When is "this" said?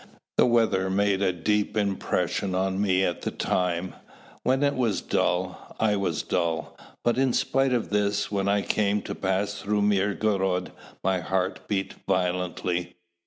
7.91-8.31